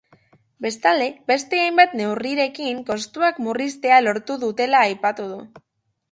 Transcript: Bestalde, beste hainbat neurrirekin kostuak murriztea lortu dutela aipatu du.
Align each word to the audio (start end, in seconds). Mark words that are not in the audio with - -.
Bestalde, 0.65 1.07
beste 1.31 1.59
hainbat 1.65 1.91
neurrirekin 1.99 2.79
kostuak 2.87 3.41
murriztea 3.47 3.99
lortu 4.05 4.39
dutela 4.45 4.81
aipatu 4.87 5.29
du. 5.35 5.37